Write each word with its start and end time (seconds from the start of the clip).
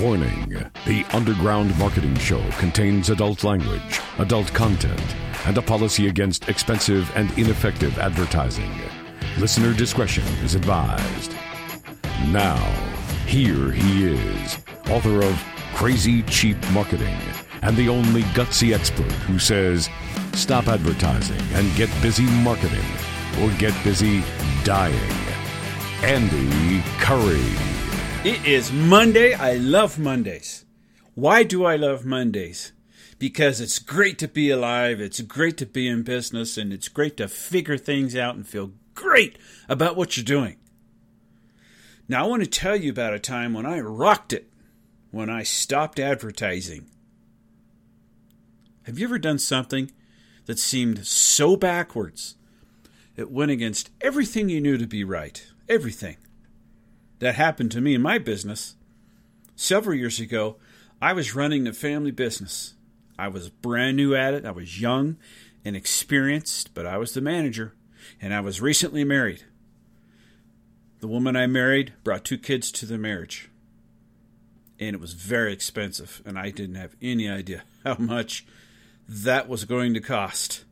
Warning 0.00 0.64
The 0.86 1.04
Underground 1.12 1.76
Marketing 1.76 2.14
Show 2.18 2.40
contains 2.52 3.10
adult 3.10 3.42
language, 3.42 4.00
adult 4.18 4.46
content, 4.54 5.02
and 5.44 5.58
a 5.58 5.62
policy 5.62 6.06
against 6.06 6.48
expensive 6.48 7.10
and 7.16 7.36
ineffective 7.36 7.98
advertising. 7.98 8.70
Listener 9.38 9.74
discretion 9.74 10.22
is 10.44 10.54
advised. 10.54 11.34
Now, 12.28 12.64
here 13.26 13.72
he 13.72 14.06
is, 14.06 14.58
author 14.88 15.24
of 15.24 15.44
Crazy 15.74 16.22
Cheap 16.24 16.58
Marketing, 16.70 17.18
and 17.62 17.76
the 17.76 17.88
only 17.88 18.22
gutsy 18.34 18.72
expert 18.74 19.10
who 19.26 19.40
says, 19.40 19.88
Stop 20.32 20.68
advertising 20.68 21.40
and 21.54 21.74
get 21.74 21.90
busy 22.00 22.26
marketing, 22.44 22.86
or 23.42 23.50
get 23.58 23.74
busy 23.82 24.22
dying. 24.62 24.94
Andy 26.02 26.82
Curry. 27.00 27.77
It 28.24 28.44
is 28.44 28.72
Monday. 28.72 29.32
I 29.32 29.54
love 29.54 29.96
Mondays. 29.96 30.64
Why 31.14 31.44
do 31.44 31.64
I 31.64 31.76
love 31.76 32.04
Mondays? 32.04 32.72
Because 33.20 33.60
it's 33.60 33.78
great 33.78 34.18
to 34.18 34.26
be 34.26 34.50
alive, 34.50 35.00
it's 35.00 35.20
great 35.20 35.56
to 35.58 35.66
be 35.66 35.86
in 35.86 36.02
business, 36.02 36.58
and 36.58 36.72
it's 36.72 36.88
great 36.88 37.16
to 37.18 37.28
figure 37.28 37.78
things 37.78 38.16
out 38.16 38.34
and 38.34 38.44
feel 38.44 38.72
great 38.96 39.38
about 39.68 39.94
what 39.94 40.16
you're 40.16 40.24
doing. 40.24 40.56
Now, 42.08 42.24
I 42.24 42.26
want 42.26 42.42
to 42.42 42.50
tell 42.50 42.74
you 42.74 42.90
about 42.90 43.14
a 43.14 43.20
time 43.20 43.54
when 43.54 43.66
I 43.66 43.78
rocked 43.78 44.32
it, 44.32 44.50
when 45.12 45.30
I 45.30 45.44
stopped 45.44 46.00
advertising. 46.00 46.86
Have 48.82 48.98
you 48.98 49.06
ever 49.06 49.20
done 49.20 49.38
something 49.38 49.92
that 50.46 50.58
seemed 50.58 51.06
so 51.06 51.56
backwards? 51.56 52.34
It 53.16 53.30
went 53.30 53.52
against 53.52 53.90
everything 54.00 54.48
you 54.48 54.60
knew 54.60 54.76
to 54.76 54.88
be 54.88 55.04
right. 55.04 55.46
Everything. 55.68 56.16
That 57.18 57.34
happened 57.34 57.72
to 57.72 57.80
me 57.80 57.94
in 57.94 58.02
my 58.02 58.18
business. 58.18 58.76
Several 59.56 59.96
years 59.96 60.20
ago, 60.20 60.56
I 61.00 61.12
was 61.12 61.34
running 61.34 61.66
a 61.66 61.72
family 61.72 62.10
business. 62.10 62.74
I 63.18 63.28
was 63.28 63.50
brand 63.50 63.96
new 63.96 64.14
at 64.14 64.34
it. 64.34 64.44
I 64.44 64.52
was 64.52 64.80
young 64.80 65.16
and 65.64 65.74
experienced, 65.74 66.74
but 66.74 66.86
I 66.86 66.98
was 66.98 67.14
the 67.14 67.20
manager, 67.20 67.74
and 68.20 68.32
I 68.32 68.40
was 68.40 68.60
recently 68.60 69.04
married. 69.04 69.44
The 71.00 71.08
woman 71.08 71.36
I 71.36 71.46
married 71.46 71.92
brought 72.04 72.24
two 72.24 72.38
kids 72.38 72.70
to 72.72 72.86
the 72.86 72.98
marriage, 72.98 73.50
and 74.78 74.94
it 74.94 75.00
was 75.00 75.14
very 75.14 75.52
expensive, 75.52 76.22
and 76.24 76.38
I 76.38 76.50
didn't 76.50 76.76
have 76.76 76.96
any 77.02 77.28
idea 77.28 77.64
how 77.84 77.96
much 77.98 78.46
that 79.08 79.48
was 79.48 79.64
going 79.64 79.94
to 79.94 80.00
cost. 80.00 80.64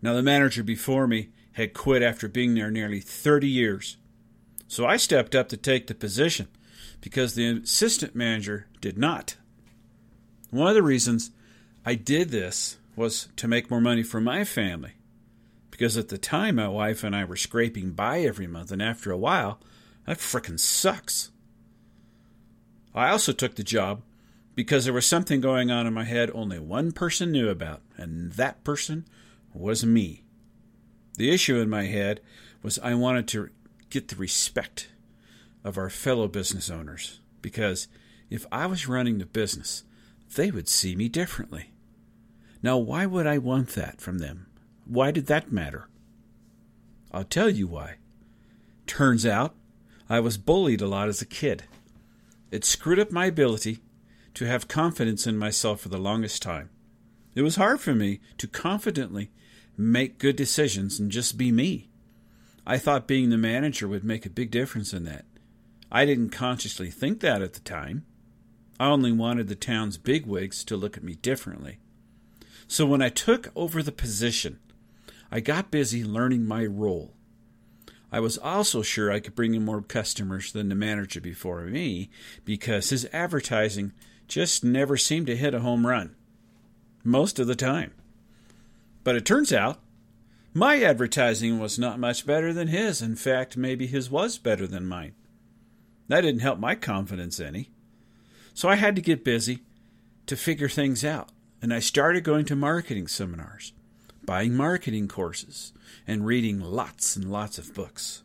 Now, 0.00 0.14
the 0.14 0.22
manager 0.22 0.64
before 0.64 1.06
me 1.06 1.30
had 1.52 1.74
quit 1.74 2.02
after 2.02 2.28
being 2.28 2.54
there 2.54 2.70
nearly 2.70 3.00
30 3.00 3.46
years. 3.46 3.96
So 4.72 4.86
I 4.86 4.96
stepped 4.96 5.34
up 5.34 5.50
to 5.50 5.58
take 5.58 5.86
the 5.86 5.94
position 5.94 6.48
because 7.02 7.34
the 7.34 7.46
assistant 7.46 8.16
manager 8.16 8.68
did 8.80 8.96
not. 8.96 9.36
One 10.48 10.66
of 10.66 10.74
the 10.74 10.82
reasons 10.82 11.30
I 11.84 11.94
did 11.94 12.30
this 12.30 12.78
was 12.96 13.28
to 13.36 13.46
make 13.46 13.70
more 13.70 13.82
money 13.82 14.02
for 14.02 14.18
my 14.18 14.44
family. 14.44 14.92
Because 15.70 15.98
at 15.98 16.08
the 16.08 16.16
time, 16.16 16.54
my 16.54 16.68
wife 16.68 17.04
and 17.04 17.14
I 17.14 17.26
were 17.26 17.36
scraping 17.36 17.90
by 17.90 18.20
every 18.20 18.46
month, 18.46 18.72
and 18.72 18.80
after 18.80 19.10
a 19.10 19.18
while, 19.18 19.60
that 20.06 20.16
frickin' 20.16 20.58
sucks. 20.58 21.30
I 22.94 23.10
also 23.10 23.34
took 23.34 23.56
the 23.56 23.62
job 23.62 24.00
because 24.54 24.86
there 24.86 24.94
was 24.94 25.04
something 25.04 25.42
going 25.42 25.70
on 25.70 25.86
in 25.86 25.92
my 25.92 26.04
head 26.04 26.30
only 26.32 26.58
one 26.58 26.92
person 26.92 27.30
knew 27.30 27.50
about, 27.50 27.82
and 27.98 28.32
that 28.32 28.64
person 28.64 29.04
was 29.52 29.84
me. 29.84 30.24
The 31.18 31.28
issue 31.28 31.58
in 31.58 31.68
my 31.68 31.84
head 31.84 32.22
was 32.62 32.78
I 32.78 32.94
wanted 32.94 33.28
to 33.28 33.50
get 33.92 34.08
the 34.08 34.16
respect 34.16 34.88
of 35.62 35.76
our 35.76 35.90
fellow 35.90 36.26
business 36.26 36.70
owners 36.70 37.20
because 37.42 37.88
if 38.30 38.46
I 38.50 38.64
was 38.64 38.88
running 38.88 39.18
the 39.18 39.26
business, 39.26 39.84
they 40.34 40.50
would 40.50 40.66
see 40.66 40.96
me 40.96 41.10
differently. 41.10 41.72
Now, 42.62 42.78
why 42.78 43.04
would 43.04 43.26
I 43.26 43.36
want 43.36 43.70
that 43.70 44.00
from 44.00 44.18
them? 44.18 44.46
Why 44.86 45.10
did 45.10 45.26
that 45.26 45.52
matter? 45.52 45.88
I'll 47.12 47.24
tell 47.24 47.50
you 47.50 47.66
why. 47.66 47.96
Turns 48.86 49.26
out 49.26 49.54
I 50.08 50.20
was 50.20 50.38
bullied 50.38 50.80
a 50.80 50.88
lot 50.88 51.08
as 51.08 51.20
a 51.20 51.26
kid. 51.26 51.64
It 52.50 52.64
screwed 52.64 52.98
up 52.98 53.12
my 53.12 53.26
ability 53.26 53.80
to 54.34 54.46
have 54.46 54.68
confidence 54.68 55.26
in 55.26 55.36
myself 55.36 55.82
for 55.82 55.90
the 55.90 55.98
longest 55.98 56.40
time. 56.40 56.70
It 57.34 57.42
was 57.42 57.56
hard 57.56 57.80
for 57.80 57.94
me 57.94 58.20
to 58.38 58.48
confidently 58.48 59.30
make 59.76 60.18
good 60.18 60.36
decisions 60.36 60.98
and 60.98 61.10
just 61.10 61.36
be 61.36 61.52
me. 61.52 61.90
I 62.66 62.78
thought 62.78 63.08
being 63.08 63.30
the 63.30 63.38
manager 63.38 63.88
would 63.88 64.04
make 64.04 64.24
a 64.24 64.30
big 64.30 64.50
difference 64.50 64.92
in 64.92 65.04
that. 65.04 65.24
I 65.90 66.06
didn't 66.06 66.30
consciously 66.30 66.90
think 66.90 67.20
that 67.20 67.42
at 67.42 67.54
the 67.54 67.60
time. 67.60 68.04
I 68.80 68.86
only 68.86 69.12
wanted 69.12 69.48
the 69.48 69.54
town's 69.54 69.98
bigwigs 69.98 70.64
to 70.64 70.76
look 70.76 70.96
at 70.96 71.04
me 71.04 71.16
differently. 71.16 71.78
So 72.66 72.86
when 72.86 73.02
I 73.02 73.10
took 73.10 73.52
over 73.54 73.82
the 73.82 73.92
position, 73.92 74.58
I 75.30 75.40
got 75.40 75.70
busy 75.70 76.04
learning 76.04 76.46
my 76.46 76.64
role. 76.64 77.12
I 78.10 78.20
was 78.20 78.38
also 78.38 78.82
sure 78.82 79.10
I 79.10 79.20
could 79.20 79.34
bring 79.34 79.54
in 79.54 79.64
more 79.64 79.82
customers 79.82 80.52
than 80.52 80.68
the 80.68 80.74
manager 80.74 81.20
before 81.20 81.62
me 81.62 82.10
because 82.44 82.90
his 82.90 83.08
advertising 83.12 83.92
just 84.28 84.64
never 84.64 84.96
seemed 84.96 85.26
to 85.26 85.36
hit 85.36 85.54
a 85.54 85.60
home 85.60 85.86
run. 85.86 86.14
Most 87.04 87.38
of 87.38 87.46
the 87.46 87.54
time. 87.54 87.92
But 89.04 89.16
it 89.16 89.26
turns 89.26 89.52
out 89.52 89.80
my 90.54 90.82
advertising 90.82 91.58
was 91.58 91.78
not 91.78 91.98
much 91.98 92.26
better 92.26 92.52
than 92.52 92.68
his. 92.68 93.00
In 93.00 93.16
fact, 93.16 93.56
maybe 93.56 93.86
his 93.86 94.10
was 94.10 94.38
better 94.38 94.66
than 94.66 94.86
mine. 94.86 95.14
That 96.08 96.22
didn't 96.22 96.42
help 96.42 96.58
my 96.58 96.74
confidence 96.74 97.40
any. 97.40 97.70
So 98.54 98.68
I 98.68 98.74
had 98.74 98.94
to 98.96 99.02
get 99.02 99.24
busy 99.24 99.60
to 100.26 100.36
figure 100.36 100.68
things 100.68 101.04
out. 101.04 101.30
And 101.62 101.72
I 101.72 101.78
started 101.78 102.24
going 102.24 102.44
to 102.46 102.56
marketing 102.56 103.06
seminars, 103.06 103.72
buying 104.24 104.54
marketing 104.54 105.08
courses, 105.08 105.72
and 106.06 106.26
reading 106.26 106.60
lots 106.60 107.16
and 107.16 107.30
lots 107.30 107.56
of 107.56 107.72
books. 107.72 108.22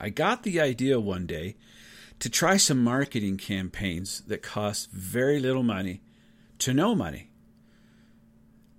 I 0.00 0.08
got 0.08 0.42
the 0.42 0.60
idea 0.60 0.98
one 0.98 1.26
day 1.26 1.56
to 2.18 2.30
try 2.30 2.56
some 2.56 2.82
marketing 2.82 3.36
campaigns 3.36 4.22
that 4.22 4.42
cost 4.42 4.90
very 4.90 5.38
little 5.38 5.62
money 5.62 6.00
to 6.58 6.72
no 6.72 6.94
money. 6.94 7.31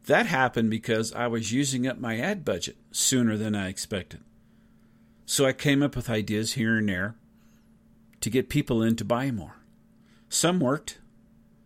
That 0.05 0.25
happened 0.25 0.69
because 0.69 1.13
I 1.13 1.27
was 1.27 1.53
using 1.53 1.87
up 1.87 1.97
my 1.97 2.19
ad 2.19 2.43
budget 2.43 2.75
sooner 2.91 3.37
than 3.37 3.55
I 3.55 3.69
expected. 3.69 4.19
So 5.25 5.45
I 5.45 5.53
came 5.53 5.81
up 5.81 5.95
with 5.95 6.09
ideas 6.09 6.53
here 6.53 6.77
and 6.77 6.89
there 6.89 7.15
to 8.19 8.29
get 8.29 8.49
people 8.49 8.81
in 8.83 8.97
to 8.97 9.05
buy 9.05 9.31
more. 9.31 9.57
Some 10.27 10.59
worked, 10.59 10.99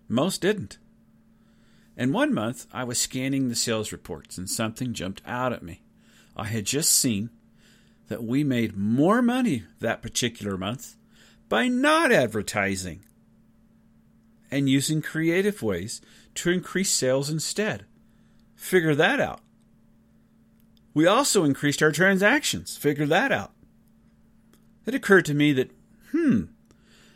most 0.08 0.42
didn't. 0.42 0.78
And 1.96 2.14
one 2.14 2.32
month 2.32 2.68
I 2.72 2.84
was 2.84 3.02
scanning 3.02 3.50
the 3.50 3.56
sales 3.56 3.92
reports 3.92 4.38
and 4.38 4.48
something 4.48 4.94
jumped 4.94 5.24
out 5.26 5.52
at 5.52 5.64
me. 5.64 5.82
I 6.36 6.46
had 6.46 6.66
just 6.66 6.92
seen 6.92 7.32
that 8.08 8.24
we 8.24 8.44
made 8.44 8.78
more 8.78 9.24
money 9.24 9.64
that 9.80 10.04
particular 10.04 10.58
month 10.58 10.96
by 11.50 11.68
not 11.68 12.12
advertising 12.12 13.02
and 14.52 14.70
using 14.70 15.02
creative 15.02 15.64
ways 15.64 16.02
to 16.36 16.52
increase 16.52 16.92
sales 16.92 17.32
instead 17.32 17.86
figure 18.58 18.96
that 18.96 19.22
out. 19.22 19.40
We 20.94 21.06
also 21.06 21.46
increased 21.46 21.82
our 21.82 21.92
transactions, 21.92 22.76
figure 22.76 23.06
that 23.06 23.32
out. 23.32 23.54
It 24.86 24.96
occurred 24.96 25.26
to 25.26 25.34
me 25.34 25.54
that, 25.54 25.72
hmm, 26.12 26.46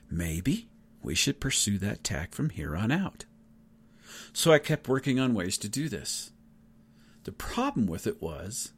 maybe 0.09 0.69
we 1.01 1.15
should 1.15 1.39
pursue 1.39 1.77
that 1.79 2.03
tack 2.03 2.33
from 2.33 2.51
here 2.51 2.75
on 2.75 2.91
out. 2.91 3.25
So 4.33 4.53
I 4.53 4.59
kept 4.59 4.87
working 4.87 5.19
on 5.19 5.33
ways 5.33 5.57
to 5.57 5.67
do 5.67 5.89
this. 5.89 6.31
The 7.23 7.31
problem 7.31 7.87
with 7.87 8.07
it 8.07 8.21
was 8.21 8.71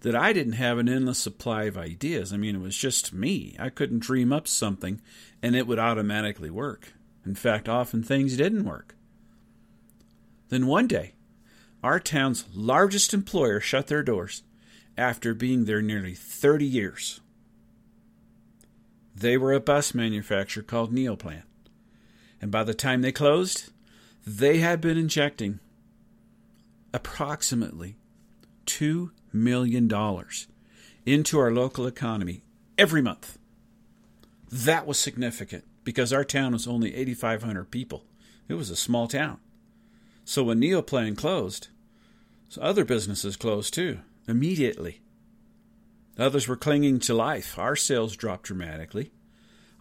that 0.00 0.14
I 0.14 0.32
didn't 0.32 0.54
have 0.54 0.78
an 0.78 0.88
endless 0.88 1.18
supply 1.18 1.64
of 1.64 1.76
ideas. 1.76 2.32
I 2.32 2.36
mean, 2.36 2.56
it 2.56 2.60
was 2.60 2.76
just 2.76 3.12
me. 3.12 3.56
I 3.58 3.70
couldn't 3.70 4.00
dream 4.00 4.32
up 4.32 4.46
something 4.46 5.00
and 5.42 5.56
it 5.56 5.66
would 5.66 5.78
automatically 5.78 6.50
work. 6.50 6.92
In 7.24 7.34
fact, 7.34 7.68
often 7.68 8.02
things 8.02 8.36
didn't 8.36 8.64
work. 8.64 8.94
Then 10.48 10.66
one 10.66 10.86
day, 10.86 11.15
our 11.86 12.00
town's 12.00 12.44
largest 12.52 13.14
employer 13.14 13.60
shut 13.60 13.86
their 13.86 14.02
doors 14.02 14.42
after 14.98 15.32
being 15.32 15.66
there 15.66 15.80
nearly 15.80 16.14
30 16.14 16.64
years. 16.64 17.20
They 19.14 19.36
were 19.36 19.52
a 19.52 19.60
bus 19.60 19.94
manufacturer 19.94 20.64
called 20.64 20.92
Neoplan. 20.92 21.44
And 22.42 22.50
by 22.50 22.64
the 22.64 22.74
time 22.74 23.02
they 23.02 23.12
closed, 23.12 23.70
they 24.26 24.58
had 24.58 24.80
been 24.80 24.98
injecting 24.98 25.60
approximately 26.92 27.94
$2 28.66 29.12
million 29.32 29.88
into 31.06 31.38
our 31.38 31.52
local 31.52 31.86
economy 31.86 32.42
every 32.76 33.00
month. 33.00 33.38
That 34.50 34.88
was 34.88 34.98
significant 34.98 35.62
because 35.84 36.12
our 36.12 36.24
town 36.24 36.52
was 36.52 36.66
only 36.66 36.96
8,500 36.96 37.70
people. 37.70 38.02
It 38.48 38.54
was 38.54 38.70
a 38.70 38.76
small 38.76 39.06
town. 39.06 39.38
So 40.24 40.42
when 40.42 40.60
Neoplan 40.60 41.16
closed, 41.16 41.68
so 42.48 42.62
other 42.62 42.84
businesses 42.84 43.36
closed 43.36 43.74
too, 43.74 44.00
immediately. 44.28 45.00
Others 46.18 46.48
were 46.48 46.56
clinging 46.56 46.98
to 47.00 47.14
life. 47.14 47.58
Our 47.58 47.76
sales 47.76 48.16
dropped 48.16 48.44
dramatically. 48.44 49.12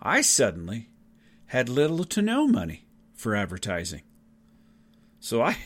I 0.02 0.22
suddenly 0.22 0.90
had 1.48 1.70
little 1.70 2.04
to 2.04 2.22
no 2.22 2.48
money 2.48 2.86
for 3.14 3.36
advertising. 3.36 4.02
So 5.20 5.42
I 5.42 5.58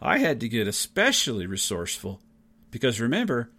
I 0.00 0.18
had 0.18 0.40
to 0.40 0.48
get 0.48 0.68
especially 0.68 1.46
resourceful 1.46 2.20
because 2.70 3.00
remember, 3.00 3.50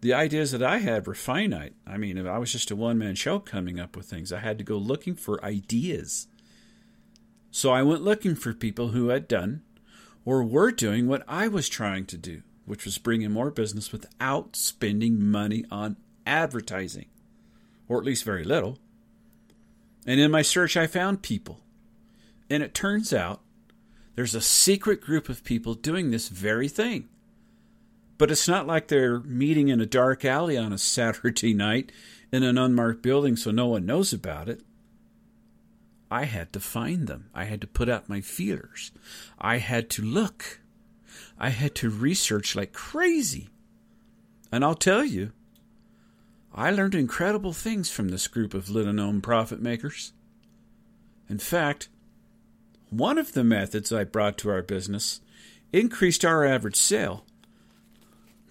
the 0.00 0.14
ideas 0.14 0.52
that 0.52 0.62
I 0.62 0.78
had 0.78 1.06
were 1.06 1.14
finite. 1.14 1.74
I 1.86 1.96
mean, 1.96 2.18
if 2.18 2.26
I 2.26 2.38
was 2.38 2.52
just 2.52 2.70
a 2.70 2.76
one 2.76 2.98
man 2.98 3.14
show 3.14 3.38
coming 3.38 3.80
up 3.80 3.96
with 3.96 4.06
things, 4.06 4.32
I 4.32 4.40
had 4.40 4.58
to 4.58 4.64
go 4.64 4.76
looking 4.76 5.14
for 5.14 5.44
ideas. 5.44 6.26
So 7.50 7.70
I 7.70 7.82
went 7.82 8.02
looking 8.02 8.34
for 8.34 8.52
people 8.52 8.88
who 8.88 9.08
had 9.08 9.26
done 9.26 9.62
or 10.28 10.44
were 10.44 10.70
doing 10.70 11.08
what 11.08 11.24
I 11.26 11.48
was 11.48 11.70
trying 11.70 12.04
to 12.04 12.18
do, 12.18 12.42
which 12.66 12.84
was 12.84 12.98
bring 12.98 13.22
in 13.22 13.32
more 13.32 13.50
business 13.50 13.92
without 13.92 14.56
spending 14.56 15.24
money 15.24 15.64
on 15.70 15.96
advertising, 16.26 17.06
or 17.88 17.96
at 17.96 18.04
least 18.04 18.24
very 18.24 18.44
little. 18.44 18.78
And 20.06 20.20
in 20.20 20.30
my 20.30 20.42
search, 20.42 20.76
I 20.76 20.86
found 20.86 21.22
people. 21.22 21.62
And 22.50 22.62
it 22.62 22.74
turns 22.74 23.14
out 23.14 23.40
there's 24.16 24.34
a 24.34 24.42
secret 24.42 25.00
group 25.00 25.30
of 25.30 25.44
people 25.44 25.72
doing 25.72 26.10
this 26.10 26.28
very 26.28 26.68
thing. 26.68 27.08
But 28.18 28.30
it's 28.30 28.46
not 28.46 28.66
like 28.66 28.88
they're 28.88 29.20
meeting 29.20 29.68
in 29.68 29.80
a 29.80 29.86
dark 29.86 30.26
alley 30.26 30.58
on 30.58 30.74
a 30.74 30.78
Saturday 30.94 31.54
night 31.54 31.90
in 32.30 32.42
an 32.42 32.58
unmarked 32.58 33.00
building 33.00 33.34
so 33.34 33.50
no 33.50 33.68
one 33.68 33.86
knows 33.86 34.12
about 34.12 34.50
it. 34.50 34.60
I 36.10 36.24
had 36.24 36.52
to 36.54 36.60
find 36.60 37.06
them. 37.06 37.28
I 37.34 37.44
had 37.44 37.60
to 37.60 37.66
put 37.66 37.88
out 37.88 38.08
my 38.08 38.20
feelers. 38.20 38.92
I 39.38 39.58
had 39.58 39.90
to 39.90 40.02
look. 40.02 40.60
I 41.38 41.50
had 41.50 41.74
to 41.76 41.90
research 41.90 42.56
like 42.56 42.72
crazy. 42.72 43.48
And 44.50 44.64
I'll 44.64 44.74
tell 44.74 45.04
you, 45.04 45.32
I 46.54 46.70
learned 46.70 46.94
incredible 46.94 47.52
things 47.52 47.90
from 47.90 48.08
this 48.08 48.26
group 48.26 48.54
of 48.54 48.70
little 48.70 48.92
known 48.92 49.20
profit 49.20 49.60
makers. 49.60 50.12
In 51.28 51.38
fact, 51.38 51.88
one 52.90 53.18
of 53.18 53.32
the 53.32 53.44
methods 53.44 53.92
I 53.92 54.04
brought 54.04 54.38
to 54.38 54.50
our 54.50 54.62
business 54.62 55.20
increased 55.72 56.24
our 56.24 56.46
average 56.46 56.76
sale 56.76 57.26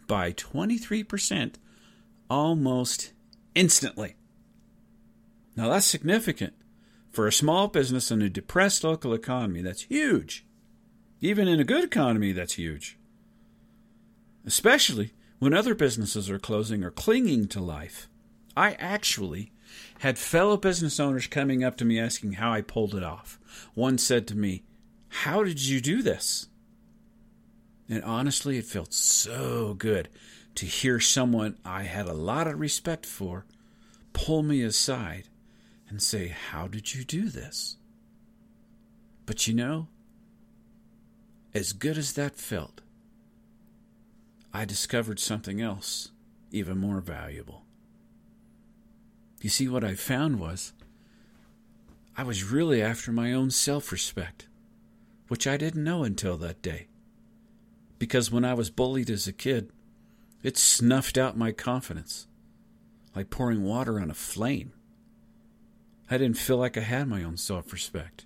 by 0.08 0.32
23% 0.32 1.56
almost 2.30 3.14
instantly. 3.56 4.16
Now 5.56 5.70
that's 5.70 5.88
significant. 5.88 6.54
For 7.18 7.26
a 7.26 7.32
small 7.32 7.68
business 7.68 8.12
in 8.12 8.22
a 8.22 8.30
depressed 8.30 8.84
local 8.84 9.12
economy, 9.12 9.64
that's 9.64 9.82
huge. 9.82 10.46
Even 11.20 11.48
in 11.48 11.60
a 11.60 11.64
good 11.64 11.84
economy, 11.84 12.32
that's 12.32 12.60
huge. 12.60 12.96
Especially 14.46 15.14
when 15.40 15.52
other 15.52 15.74
businesses 15.74 16.30
are 16.30 16.38
closing 16.38 16.84
or 16.84 16.92
clinging 16.92 17.48
to 17.48 17.60
life. 17.60 18.08
I 18.56 18.74
actually 18.74 19.52
had 20.02 20.20
fellow 20.20 20.58
business 20.58 21.00
owners 21.00 21.26
coming 21.26 21.64
up 21.64 21.76
to 21.78 21.86
me 21.86 22.00
asking 22.00 22.34
how 22.34 22.54
I 22.54 22.62
pulled 22.62 22.94
it 22.94 23.02
off. 23.02 23.40
One 23.74 23.98
said 23.98 24.28
to 24.28 24.38
me, 24.38 24.62
How 25.08 25.44
did 25.44 25.60
you 25.66 25.82
do 25.82 26.04
this? 26.04 26.50
And 27.90 28.04
honestly, 28.04 28.60
it 28.60 28.66
felt 28.66 28.94
so 28.94 29.74
good 29.74 30.08
to 30.54 30.68
hear 30.68 31.00
someone 31.00 31.58
I 31.66 31.82
had 31.82 32.06
a 32.06 32.14
lot 32.14 32.46
of 32.46 32.60
respect 32.60 33.08
for 33.08 33.48
pull 34.14 34.44
me 34.44 34.62
aside 34.62 35.30
and 35.90 36.02
say, 36.02 36.28
How 36.28 36.68
did 36.68 36.94
you 36.94 37.04
do 37.04 37.30
this? 37.30 37.78
But 39.26 39.48
you 39.48 39.54
know, 39.54 39.88
as 41.54 41.74
good 41.74 41.98
as 41.98 42.14
that 42.14 42.36
felt, 42.36 42.82
I 44.54 44.66
discovered 44.66 45.20
something 45.20 45.62
else 45.62 46.12
even 46.52 46.78
more 46.78 47.02
valuable. 47.02 47.64
You 49.42 49.50
see, 49.50 49.68
what 49.68 49.84
I 49.84 49.94
found 49.94 50.40
was 50.40 50.74
I 52.16 52.24
was 52.24 52.44
really 52.44 52.82
after 52.82 53.12
my 53.12 53.34
own 53.34 53.52
self 53.52 53.92
respect, 53.92 54.48
which 55.28 55.46
I 55.46 55.58
didn't 55.58 55.84
know 55.84 56.04
until 56.04 56.38
that 56.38 56.62
day. 56.62 56.88
Because 58.00 58.32
when 58.32 58.46
I 58.46 58.54
was 58.54 58.70
bullied 58.70 59.10
as 59.10 59.28
a 59.28 59.34
kid, 59.34 59.72
it 60.44 60.58
snuffed 60.58 61.18
out 61.18 61.38
my 61.38 61.52
confidence 61.52 62.28
like 63.16 63.32
pouring 63.32 63.64
water 63.64 64.00
on 64.00 64.12
a 64.12 64.14
flame. 64.14 64.72
I 66.10 66.18
didn't 66.18 66.38
feel 66.38 66.58
like 66.58 66.78
I 66.78 66.82
had 66.82 67.08
my 67.08 67.24
own 67.24 67.38
self 67.38 67.74
respect. 67.74 68.26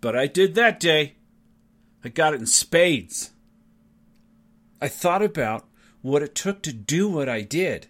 But 0.00 0.16
I 0.16 0.26
did 0.26 0.54
that 0.54 0.80
day. 0.80 1.16
I 2.02 2.08
got 2.08 2.32
it 2.32 2.40
in 2.40 2.46
spades. 2.46 3.32
I 4.80 4.88
thought 4.88 5.22
about 5.22 5.66
what 6.00 6.22
it 6.22 6.34
took 6.34 6.62
to 6.62 6.72
do 6.72 7.08
what 7.08 7.28
I 7.28 7.42
did, 7.42 7.88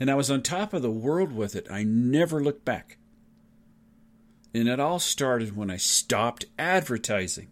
and 0.00 0.10
I 0.10 0.16
was 0.16 0.30
on 0.30 0.42
top 0.42 0.72
of 0.72 0.82
the 0.82 0.90
world 0.90 1.32
with 1.32 1.54
it. 1.54 1.68
I 1.70 1.84
never 1.84 2.42
looked 2.42 2.64
back. 2.64 2.98
And 4.52 4.68
it 4.68 4.80
all 4.80 4.98
started 4.98 5.56
when 5.56 5.70
I 5.70 5.76
stopped 5.76 6.46
advertising. 6.58 7.48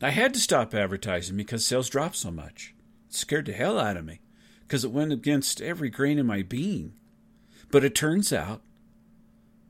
I 0.00 0.10
had 0.10 0.32
to 0.34 0.40
stop 0.40 0.74
advertising 0.74 1.36
because 1.36 1.66
sales 1.66 1.90
dropped 1.90 2.16
so 2.16 2.30
much. 2.30 2.74
It 3.08 3.14
scared 3.14 3.46
the 3.46 3.52
hell 3.52 3.78
out 3.78 3.96
of 3.96 4.04
me 4.04 4.20
because 4.62 4.84
it 4.84 4.90
went 4.90 5.12
against 5.12 5.60
every 5.60 5.90
grain 5.90 6.18
of 6.18 6.26
my 6.26 6.42
being. 6.42 6.94
But 7.70 7.84
it 7.84 7.94
turns 7.94 8.32
out 8.32 8.62